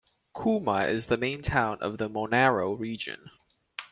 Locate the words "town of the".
1.43-2.09